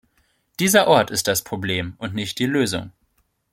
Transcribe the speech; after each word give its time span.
Dieser 0.59 0.87
Ort 0.87 1.11
ist 1.11 1.27
das 1.27 1.43
Problem 1.43 1.93
und 1.99 2.15
nicht 2.15 2.39
die 2.39 2.47
Lösung. 2.47 2.91